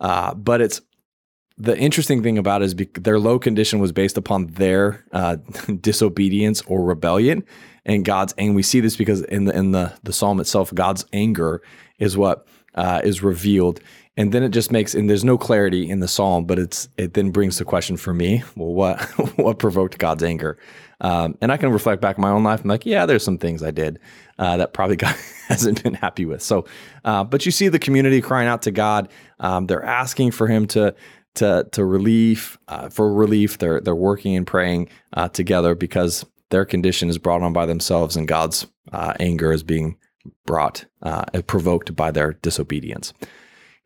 [0.00, 0.80] uh, but it's
[1.60, 5.36] the interesting thing about it is their low condition was based upon their uh,
[5.80, 7.44] disobedience or rebellion,
[7.84, 11.04] and God's and we see this because in the in the the psalm itself, God's
[11.12, 11.60] anger
[11.98, 13.80] is what uh, is revealed,
[14.16, 17.12] and then it just makes and there's no clarity in the psalm, but it's it
[17.12, 19.02] then brings the question for me, well, what
[19.36, 20.58] what provoked God's anger?
[21.02, 22.62] Um, and I can reflect back my own life.
[22.62, 23.98] I'm like, yeah, there's some things I did
[24.38, 25.16] uh, that probably God
[25.48, 26.42] hasn't been happy with.
[26.42, 26.66] So,
[27.04, 29.08] uh, but you see the community crying out to God.
[29.38, 30.94] Um, they're asking for Him to
[31.34, 33.58] to to relief uh, for relief.
[33.58, 38.16] They're they're working and praying uh, together because their condition is brought on by themselves,
[38.16, 39.96] and God's uh, anger is being
[40.46, 43.12] brought uh, provoked by their disobedience.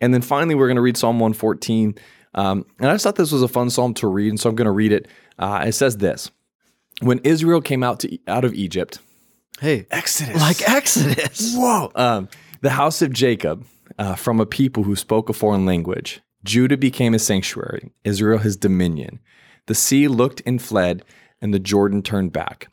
[0.01, 1.95] And then finally, we're going to read Psalm 114.
[2.35, 4.57] Um, and I just thought this was a fun psalm to read, and so I'm
[4.57, 5.07] going to read it.
[5.39, 6.31] it says this
[7.01, 8.99] when Israel came out to out of Egypt.
[9.61, 11.55] Hey, Exodus, like Exodus.
[11.57, 11.93] Whoa!
[11.95, 12.29] Um,
[12.61, 13.65] the house of Jacob,
[13.99, 16.21] uh, from a people who spoke a foreign language.
[16.45, 17.91] Judah became a sanctuary.
[18.05, 19.19] Israel his dominion.
[19.67, 21.05] The sea looked and fled,
[21.41, 22.69] and the Jordan turned back.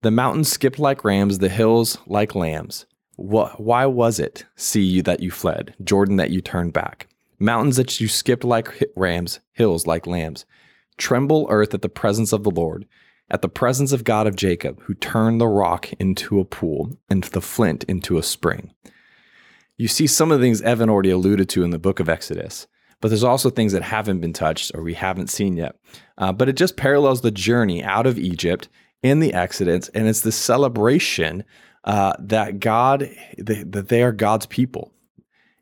[0.00, 2.86] The mountains skipped like rams, the hills like lambs.
[3.16, 7.08] Why was it, see you, that you fled, Jordan, that you turned back?
[7.38, 10.44] Mountains that you skipped like rams, hills like lambs.
[10.96, 12.86] Tremble, earth, at the presence of the Lord
[13.32, 17.24] at the presence of God of Jacob, who turned the rock into a pool and
[17.24, 18.74] the flint into a spring.
[19.78, 22.66] You see some of the things Evan already alluded to in the book of Exodus,
[23.02, 25.76] but there's also things that haven't been touched or we haven't seen yet.
[26.16, 28.68] Uh, but it just parallels the journey out of Egypt
[29.02, 31.44] in the Exodus, and it's the celebration
[31.84, 34.92] uh, that God, that they are God's people,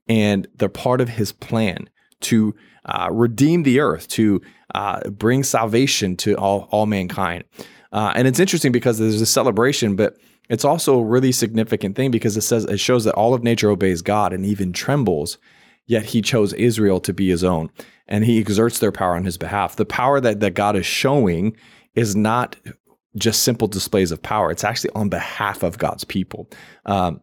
[0.06, 1.88] and they're part of His plan
[2.20, 4.42] to uh, redeem the earth, to
[4.74, 7.44] uh, bring salvation to all, all mankind.
[7.92, 10.18] Uh, and it's interesting because there's a celebration, but
[10.50, 13.70] it's also a really significant thing because it says it shows that all of nature
[13.70, 15.38] obeys God and even trembles,
[15.90, 17.68] yet he chose Israel to be his own.
[18.06, 19.74] And he exerts their power on his behalf.
[19.74, 21.56] The power that, that God is showing
[21.96, 22.54] is not
[23.16, 26.48] just simple displays of power, it's actually on behalf of God's people.
[26.86, 27.20] Um,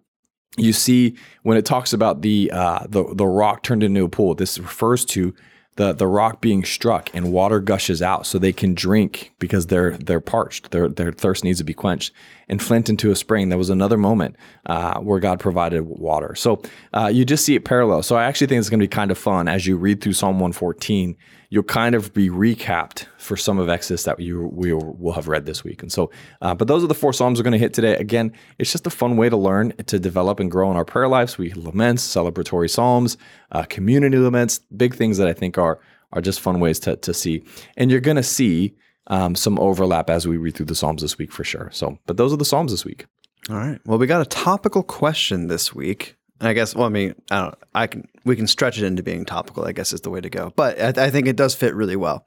[0.57, 4.33] you see when it talks about the uh, the the rock turned into a pool.
[4.33, 5.33] This refers to
[5.77, 9.91] the the rock being struck and water gushes out so they can drink because they're
[9.97, 10.71] they're parched.
[10.71, 12.13] Their their thirst needs to be quenched.
[12.49, 13.49] And flint into a spring.
[13.49, 14.37] There was another moment
[14.67, 16.33] uh, where God provided water.
[16.33, 16.61] So
[16.93, 18.03] uh, you just see it parallel.
[18.03, 20.13] So I actually think it's going to be kind of fun as you read through
[20.13, 21.17] Psalm 114
[21.49, 25.45] you'll kind of be recapped for some of Exodus that you we will have read
[25.45, 25.81] this week.
[25.81, 27.95] And so, uh, but those are the four psalms we're going to hit today.
[27.95, 31.07] Again, it's just a fun way to learn to develop and grow in our prayer
[31.07, 31.37] lives.
[31.37, 33.17] We laments, celebratory psalms,
[33.51, 35.79] uh, community laments, big things that I think are
[36.13, 37.43] are just fun ways to to see.
[37.75, 38.75] And you're going to see
[39.07, 41.69] um, some overlap as we read through the psalms this week for sure.
[41.71, 43.05] So, but those are the psalms this week.
[43.49, 43.79] All right.
[43.85, 46.15] Well, we got a topical question this week.
[46.39, 46.75] I guess.
[46.75, 47.55] Well, I mean, I don't.
[47.73, 48.07] I can.
[48.27, 49.65] We can stretch it into being topical.
[49.65, 50.53] I guess is the way to go.
[50.55, 52.25] But I, I think it does fit really well.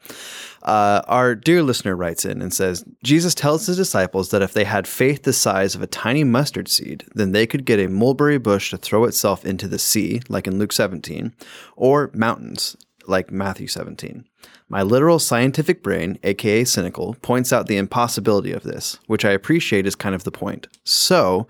[0.63, 4.65] Uh, our dear listener writes in and says, Jesus tells his disciples that if they
[4.65, 8.39] had faith the size of a tiny mustard seed, then they could get a mulberry
[8.39, 11.35] bush to throw itself into the sea, like in Luke 17,
[11.77, 14.27] or mountains, like Matthew 17.
[14.69, 19.87] My literal scientific brain, aka cynical, points out the impossibility of this, which I appreciate
[19.87, 20.69] is kind of the point.
[20.85, 21.49] So,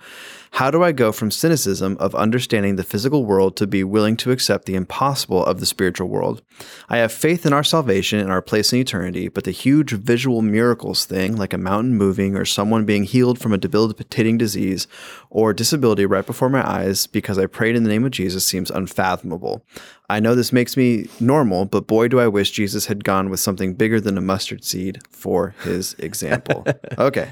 [0.53, 4.33] how do I go from cynicism of understanding the physical world to be willing to
[4.33, 6.43] accept the impossible of the spiritual world?
[6.89, 10.43] I have faith in our salvation and our place in eternity, but the huge visual
[10.43, 14.87] miracles thing, like a mountain moving or someone being healed from a debilitating disease
[15.31, 18.71] or disability right before my eyes because I prayed in the name of Jesus, seems
[18.71, 19.65] unfathomable.
[20.11, 23.41] I know this makes me normal, but boy, do I wish Jesus had gone with
[23.41, 26.67] something bigger than a mustard seed for his example.
[26.99, 27.31] okay.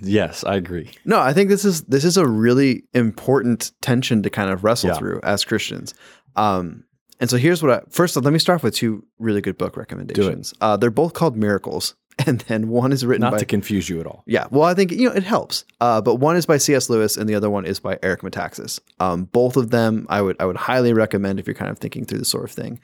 [0.00, 0.90] Yes, I agree.
[1.04, 4.90] No, I think this is this is a really important tension to kind of wrestle
[4.90, 4.96] Yeah.
[4.96, 5.94] through as Christians.
[6.34, 6.84] Um,
[7.20, 10.54] and so here's what I first let me start with two really good book recommendations.
[10.60, 11.94] Uh, they're both called Miracles,
[12.26, 14.22] and then one is written Not by to confuse you at all.
[14.26, 14.46] yeah.
[14.50, 15.64] Well, I think you know it helps.
[15.80, 16.88] Uh, but one is by C.S.
[16.90, 18.80] Lewis, and the other one is by Eric Metaxas.
[19.00, 22.04] Um, both of them, I would I would highly recommend if you're kind of thinking
[22.06, 22.80] through this sort of thing.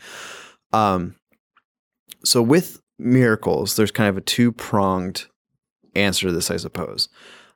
[0.72, 1.14] Um,
[2.24, 5.26] so with miracles, there's kind of a two pronged
[5.94, 7.08] answer to this, I suppose.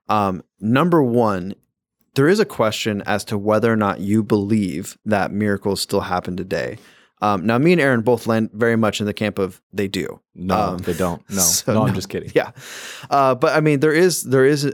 [0.08, 1.54] Um, number one,
[2.14, 6.36] there is a question as to whether or not you believe that miracles still happen
[6.36, 6.78] today.
[7.22, 10.20] Um, now, me and Aaron both land very much in the camp of they do.
[10.34, 11.22] No, Um, they don't.
[11.30, 11.94] No, so no, I'm no.
[11.94, 12.30] just kidding.
[12.34, 12.50] Yeah,
[13.10, 14.70] uh, but I mean, there is there is,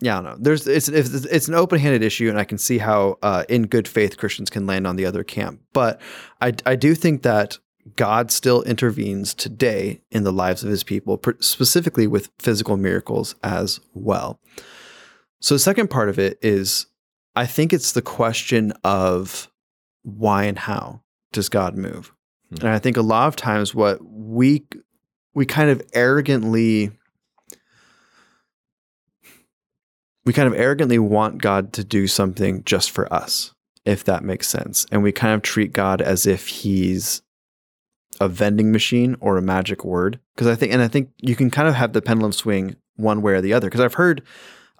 [0.00, 0.36] yeah, I don't know.
[0.40, 3.66] There's it's it's, it's an open handed issue, and I can see how uh, in
[3.66, 5.60] good faith Christians can land on the other camp.
[5.72, 6.00] But
[6.40, 7.58] I I do think that
[7.96, 13.80] God still intervenes today in the lives of his people, specifically with physical miracles as
[13.94, 14.40] well.
[15.40, 16.86] So, the second part of it is
[17.36, 19.48] I think it's the question of
[20.02, 22.12] why and how does God move?
[22.50, 22.66] Hmm.
[22.66, 24.66] And I think a lot of times what we
[25.34, 26.90] we kind of arrogantly
[30.24, 33.54] we kind of arrogantly want God to do something just for us,
[33.86, 34.84] if that makes sense.
[34.92, 37.22] And we kind of treat God as if he's
[38.20, 40.18] a vending machine or a magic word.
[40.34, 43.22] Because I think, and I think you can kind of have the pendulum swing one
[43.22, 43.68] way or the other.
[43.68, 44.22] Because I've heard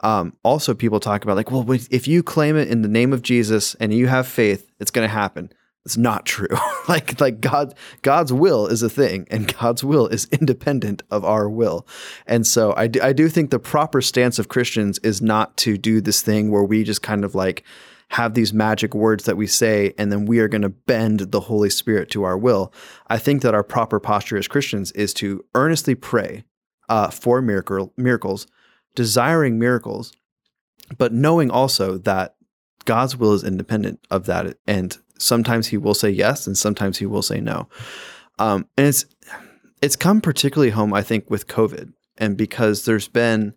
[0.01, 3.23] um, also people talk about like, well, if you claim it in the name of
[3.23, 5.51] Jesus and you have faith, it's going to happen.
[5.85, 6.49] It's not true.
[6.89, 11.49] like like God God's will is a thing and God's will is independent of our
[11.49, 11.87] will.
[12.27, 15.79] And so I do, I do think the proper stance of Christians is not to
[15.79, 17.65] do this thing where we just kind of like
[18.11, 21.41] have these magic words that we say and then we are going to bend the
[21.41, 22.73] Holy Spirit to our will.
[23.09, 26.45] I think that our proper posture as Christians is to earnestly pray
[26.89, 28.47] uh, for miracle, miracles,
[28.95, 30.13] desiring miracles,
[30.97, 32.37] but knowing also that
[32.87, 37.07] God's will is independent of that and sometimes he will say yes and sometimes he
[37.07, 37.69] will say no.
[38.39, 39.05] Um, and it's
[39.83, 43.55] it's come particularly home, I think, with COVID, and because there's been,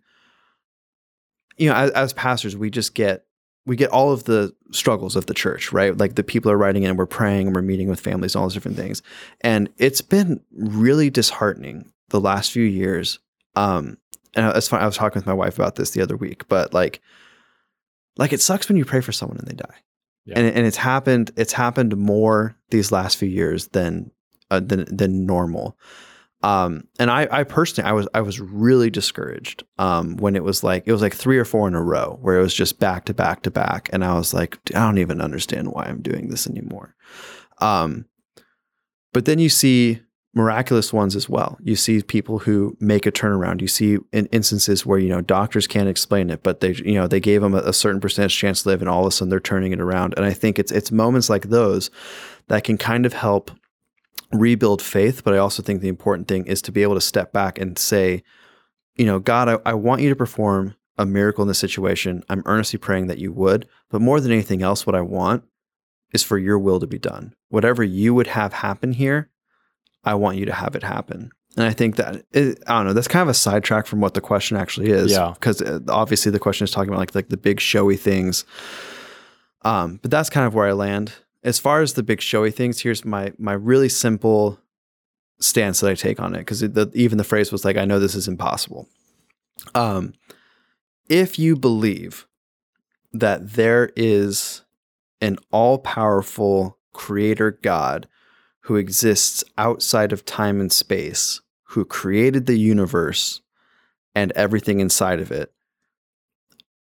[1.57, 3.25] you know, as, as pastors, we just get
[3.65, 5.95] we get all of the struggles of the church, right?
[5.97, 8.53] Like the people are writing in, we're praying, and we're meeting with families, all those
[8.53, 9.01] different things,
[9.41, 13.19] and it's been really disheartening the last few years.
[13.55, 13.97] Um,
[14.33, 14.81] and it's fun.
[14.81, 17.01] I was talking with my wife about this the other week, but like,
[18.17, 19.75] like it sucks when you pray for someone and they die.
[20.25, 20.39] Yeah.
[20.39, 24.11] And, and it's happened it's happened more these last few years than
[24.51, 25.77] uh, than than normal.
[26.43, 30.63] Um, and I, I personally, I was, I was really discouraged um, when it was
[30.63, 33.05] like, it was like three or four in a row where it was just back
[33.05, 36.29] to back to back, and I was like, I don't even understand why I'm doing
[36.29, 36.95] this anymore.
[37.59, 38.05] Um,
[39.13, 40.01] but then you see
[40.33, 41.57] miraculous ones as well.
[41.61, 43.61] You see people who make a turnaround.
[43.61, 47.07] You see in instances where you know doctors can't explain it, but they you know
[47.07, 49.29] they gave them a, a, certain percentage chance to live, and all of a sudden
[49.29, 50.13] they're turning it around.
[50.17, 51.91] And I think it's it's moments like those
[52.47, 53.51] that can kind of help
[54.33, 55.23] rebuild faith.
[55.23, 57.77] But I also think the important thing is to be able to step back and
[57.77, 58.23] say,
[58.95, 62.23] you know, God, I, I want you to perform a miracle in this situation.
[62.29, 63.67] I'm earnestly praying that you would.
[63.89, 65.43] But more than anything else, what I want
[66.13, 67.33] is for your will to be done.
[67.49, 69.29] Whatever you would have happen here,
[70.03, 71.31] I want you to have it happen.
[71.57, 72.93] And I think that it, I don't know.
[72.93, 75.11] That's kind of a sidetrack from what the question actually is.
[75.11, 75.33] Yeah.
[75.33, 78.45] Because uh, obviously the question is talking about like like the big showy things.
[79.63, 81.13] Um, but that's kind of where I land.
[81.43, 84.59] As far as the big showy things, here's my my really simple
[85.39, 86.39] stance that I take on it.
[86.39, 88.87] Because even the phrase was like, "I know this is impossible."
[89.75, 90.13] Um,
[91.09, 92.27] if you believe
[93.11, 94.63] that there is
[95.19, 98.07] an all powerful creator God
[98.61, 103.41] who exists outside of time and space, who created the universe
[104.13, 105.51] and everything inside of it,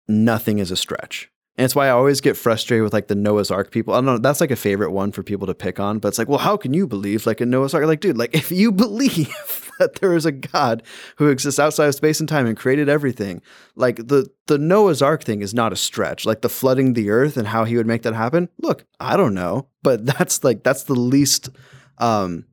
[0.08, 1.30] nothing is a stretch.
[1.60, 3.92] And it's why I always get frustrated with like the Noah's Ark people.
[3.92, 6.18] I don't know, that's like a favorite one for people to pick on, but it's
[6.18, 7.84] like, well, how can you believe like in Noah's Ark?
[7.84, 10.82] Like, dude, like if you believe that there is a God
[11.16, 13.42] who exists outside of space and time and created everything,
[13.74, 16.24] like the the Noah's Ark thing is not a stretch.
[16.24, 18.48] Like the flooding the earth and how he would make that happen.
[18.62, 21.50] Look, I don't know, but that's like that's the least
[21.98, 22.46] um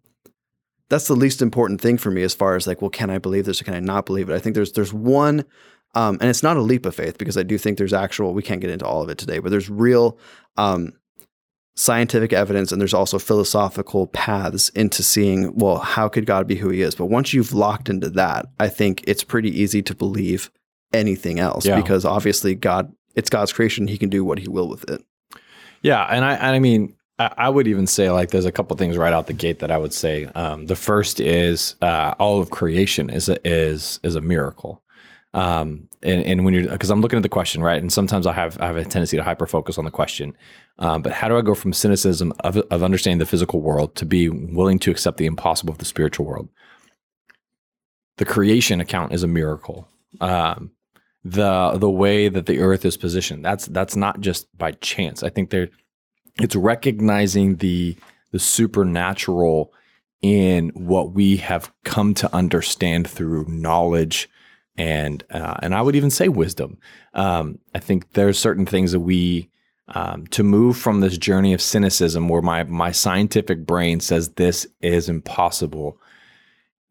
[0.89, 3.46] that's the least important thing for me as far as like, well, can I believe
[3.46, 4.36] this or can I not believe it?
[4.36, 5.46] I think there's there's one
[5.95, 8.43] um, and it's not a leap of faith because I do think there's actual, we
[8.43, 10.17] can't get into all of it today, but there's real
[10.58, 10.93] um,
[11.76, 16.69] scientific evidence and there's also philosophical paths into seeing, well, how could God be who
[16.69, 16.95] he is?
[16.95, 20.52] But once you've locked into that, I think it's pretty easy to believe
[20.93, 21.80] anything else yeah.
[21.80, 23.88] because obviously God, it's God's creation.
[23.88, 25.04] He can do what he will with it.
[25.82, 26.04] Yeah.
[26.04, 29.26] And I, I mean, I would even say like there's a couple things right out
[29.26, 30.26] the gate that I would say.
[30.36, 34.84] Um, the first is uh, all of creation is a, is is a miracle.
[35.34, 37.80] Um, and, and when you're, because I'm looking at the question, right?
[37.82, 40.36] And sometimes I have, I have a tendency to hyper focus on the question.
[40.80, 44.06] Um, but how do I go from cynicism of, of understanding the physical world to
[44.06, 46.50] be willing to accept the impossible of the spiritual world?
[48.18, 49.88] The creation account is a miracle.
[50.22, 50.72] Um,
[51.24, 55.23] the the way that the earth is positioned that's that's not just by chance.
[55.23, 55.69] I think there,
[56.40, 57.98] it's recognizing the
[58.32, 59.73] the supernatural
[60.21, 64.30] in what we have come to understand through knowledge
[64.78, 66.78] and uh, and I would even say wisdom.
[67.13, 69.50] Um, I think there's certain things that we
[69.90, 74.67] um, to move from this journey of cynicism, where my my scientific brain says this
[74.82, 75.98] is impossible.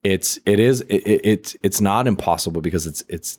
[0.03, 3.39] It's it is it, it, it's it's not impossible because it's it's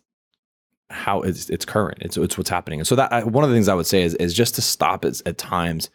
[0.89, 2.00] how it's it's current.
[2.02, 2.80] It's it's what's happening.
[2.80, 4.62] And so that I, one of the things I would say is is just to
[4.62, 5.89] stop at, at times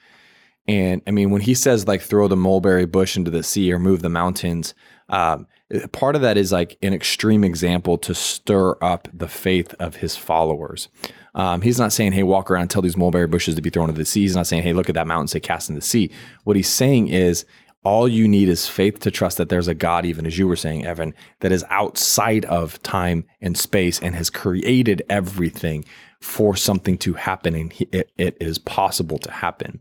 [0.69, 3.79] And I mean, when he says like throw the mulberry bush into the sea or
[3.79, 4.75] move the mountains,
[5.09, 5.47] um,
[5.93, 10.17] part of that is like an extreme example to stir up the faith of his
[10.17, 10.89] followers.
[11.35, 13.99] Um, he's not saying, hey, walk around tell these mulberry bushes to be thrown into
[13.99, 14.21] the sea.
[14.21, 16.11] He's not saying, hey, look at that mountain, say cast in the sea.
[16.45, 17.47] What he's saying is,
[17.85, 20.55] all you need is faith to trust that there's a God, even as you were
[20.55, 25.85] saying, Evan, that is outside of time and space and has created everything
[26.21, 29.81] for something to happen, and it, it is possible to happen.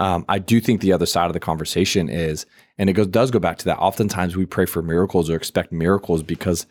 [0.00, 2.46] Um, I do think the other side of the conversation is,
[2.78, 3.78] and it goes does go back to that.
[3.78, 6.66] Oftentimes we pray for miracles or expect miracles because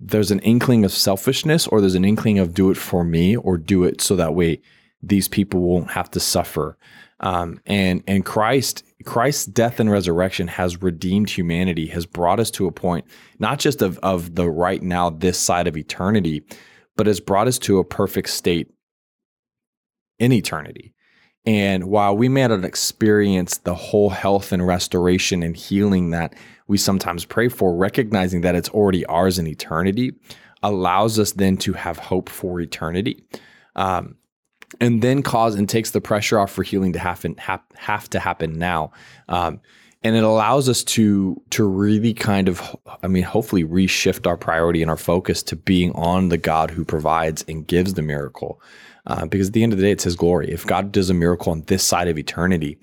[0.00, 3.58] there's an inkling of selfishness or there's an inkling of do it for me or
[3.58, 4.62] do it so that way
[5.02, 6.78] these people won't have to suffer.
[7.18, 12.68] Um, and and Christ Christ's death and resurrection has redeemed humanity, has brought us to
[12.68, 13.04] a point
[13.40, 16.44] not just of of the right now this side of eternity,
[16.96, 18.70] but has brought us to a perfect state
[20.20, 20.94] in eternity.
[21.46, 26.34] And while we may not experience the whole health and restoration and healing that
[26.66, 30.12] we sometimes pray for, recognizing that it's already ours in eternity
[30.62, 33.24] allows us then to have hope for eternity.
[33.76, 34.16] Um,
[34.80, 38.20] and then cause and takes the pressure off for healing to happen have, have to
[38.20, 38.92] happen now.
[39.28, 39.60] Um,
[40.02, 44.80] and it allows us to to really kind of i mean hopefully reshift our priority
[44.82, 48.60] and our focus to being on the god who provides and gives the miracle
[49.08, 50.50] uh, because at the end of the day, it's His glory.
[50.52, 52.78] If God does a miracle on this side of eternity,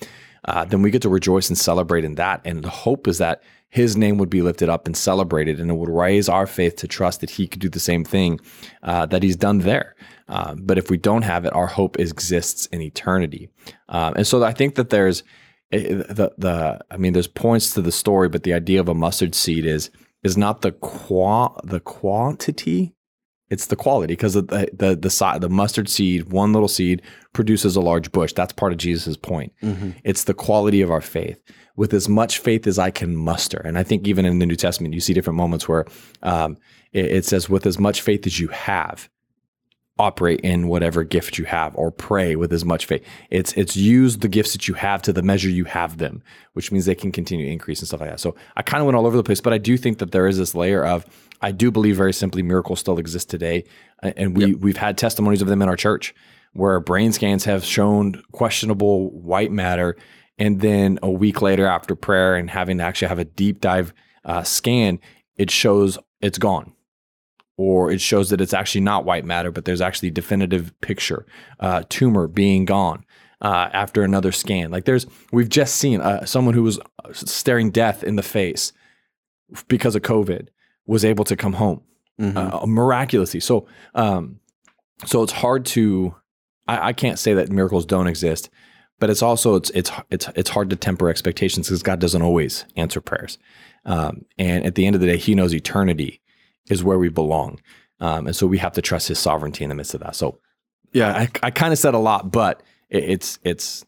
[0.45, 2.41] uh, then we get to rejoice and celebrate in that.
[2.43, 5.76] And the hope is that His name would be lifted up and celebrated, and it
[5.76, 8.39] would raise our faith to trust that He could do the same thing
[8.84, 9.95] uh, that He's done there.
[10.28, 13.47] Uh, but if we don't have it, our hope exists in eternity.
[13.89, 15.23] Um, and so I think that there's
[15.71, 18.95] eh, the the I mean, there's points to the story, but the idea of a
[18.95, 19.91] mustard seed is
[20.23, 22.94] is not the qua the quantity
[23.49, 27.01] it's the quality because the the the side the mustard seed, one little seed
[27.33, 28.33] produces a large bush.
[28.33, 29.53] That's part of Jesus' point.
[29.61, 29.91] Mm-hmm.
[30.03, 31.41] It's the quality of our faith.
[31.75, 34.55] With as much faith as I can muster, and I think even in the New
[34.55, 35.85] Testament, you see different moments where
[36.23, 36.57] um,
[36.93, 39.09] it, it says, "With as much faith as you have,
[39.97, 43.05] operate in whatever gift you have or pray with as much faith.
[43.29, 46.21] It's it's use the gifts that you have to the measure you have them,
[46.53, 48.19] which means they can continue to increase and stuff like that.
[48.19, 50.27] So I kind of went all over the place, but I do think that there
[50.27, 51.05] is this layer of
[51.41, 53.63] I do believe very simply miracles still exist today,
[54.01, 54.59] and we yep.
[54.59, 56.13] we've had testimonies of them in our church
[56.53, 59.97] where brain scans have shown questionable white matter,
[60.37, 63.93] and then a week later after prayer and having to actually have a deep dive
[64.23, 64.99] uh, scan,
[65.37, 66.73] it shows it's gone.
[67.58, 71.26] Or it shows that it's actually not white matter, but there's actually definitive picture,
[71.60, 73.06] uh, tumor being gone.
[73.41, 74.72] Uh, after another scan.
[74.72, 76.80] Like there's, we've just seen uh, someone who was
[77.12, 78.72] staring death in the face
[79.68, 80.47] because of COVID
[80.88, 81.82] was able to come home
[82.20, 82.38] mm-hmm.
[82.38, 83.39] uh, miraculously.
[83.39, 84.39] So, um,
[85.06, 86.16] so it's hard to.
[86.68, 88.49] I, I, can't say that miracles don't exist,
[88.99, 92.66] but it's also it's it's it's it's hard to temper expectations because God doesn't always
[92.76, 93.38] answer prayers.
[93.86, 96.22] Um, and at the end of the day, He knows eternity
[96.70, 97.59] is where we belong,
[97.99, 100.16] um, and so we have to trust His sovereignty in the midst of that.
[100.16, 100.39] So,
[100.93, 103.86] yeah, I, I kind of said a lot, but it, it's it's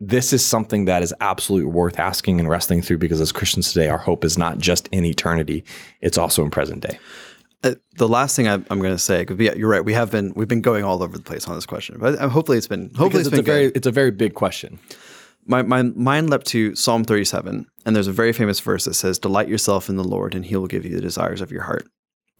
[0.00, 3.88] this is something that is absolutely worth asking and wrestling through because as Christians today,
[3.88, 5.64] our hope is not just in eternity;
[6.00, 6.98] it's also in present day.
[7.62, 10.10] Uh, the last thing I, am going to say, because yeah, you're right, we have
[10.10, 12.66] been we've been going all over the place on this question, but uh, hopefully it's
[12.66, 14.78] been hopefully it's, it's been a very it's a very big question.
[15.46, 19.18] My, my mind leapt to Psalm 37, and there's a very famous verse that says,
[19.18, 21.88] "Delight yourself in the Lord, and He will give you the desires of your heart."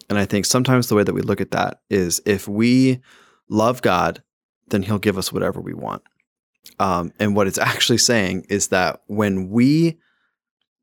[0.09, 3.01] And I think sometimes the way that we look at that is if we
[3.49, 4.23] love God,
[4.69, 6.03] then He'll give us whatever we want.
[6.79, 9.99] Um, and what it's actually saying is that when we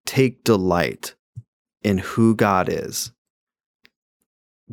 [0.05, 1.15] take delight
[1.84, 3.11] in who God is,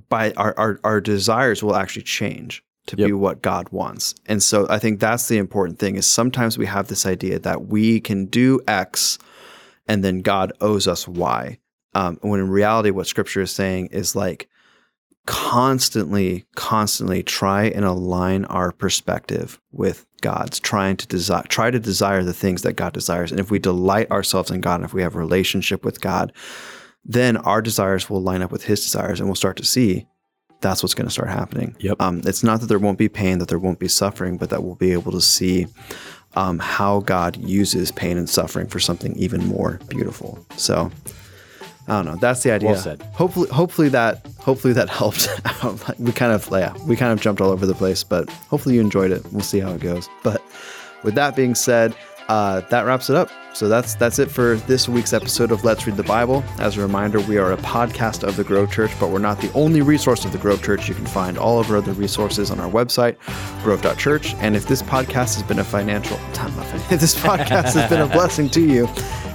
[0.09, 3.09] by our, our, our desires will actually change to yep.
[3.09, 4.15] be what God wants.
[4.27, 7.67] And so I think that's the important thing is sometimes we have this idea that
[7.67, 9.19] we can do X
[9.87, 11.59] and then God owes us Y.
[11.95, 14.49] Um, when in reality, what scripture is saying is like,
[15.27, 22.23] constantly, constantly try and align our perspective with God's, trying to desire, try to desire
[22.23, 23.31] the things that God desires.
[23.31, 26.33] And if we delight ourselves in God, and if we have a relationship with God,
[27.05, 30.07] then our desires will line up with His desires, and we'll start to see
[30.65, 31.77] that's what's going to start happening.
[31.79, 32.01] Yep.
[32.01, 34.65] Um, it's not that there won't be pain, that there won't be suffering, but that
[34.65, 35.67] we'll be able to see
[36.37, 40.45] um, how God uses pain and suffering for something even more beautiful.
[40.57, 40.91] So,
[41.87, 42.17] I don't know.
[42.17, 42.71] That's the idea.
[42.71, 43.03] Well said.
[43.13, 45.29] Hopefully, hopefully that hopefully that helped.
[45.99, 48.81] we kind of yeah, we kind of jumped all over the place, but hopefully you
[48.81, 49.23] enjoyed it.
[49.33, 50.09] We'll see how it goes.
[50.23, 50.43] But
[51.03, 51.95] with that being said,
[52.29, 53.31] uh, that wraps it up.
[53.55, 56.43] So that's that's it for this week's episode of Let's Read the Bible.
[56.59, 59.53] As a reminder, we are a podcast of the Grove Church, but we're not the
[59.53, 60.89] only resource of the Grove Church.
[60.89, 63.17] You can find all of our other resources on our website,
[63.63, 64.35] grove.church.
[64.37, 66.17] And if this podcast has been a financial,
[66.91, 68.87] if this podcast has been a blessing to you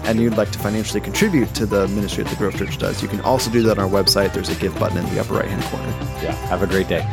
[0.03, 3.07] and you'd like to financially contribute to the ministry that the Grove Church does, you
[3.07, 4.33] can also do that on our website.
[4.33, 5.87] There's a give button in the upper right hand corner.
[6.21, 6.33] Yeah.
[6.47, 7.09] Have a great day.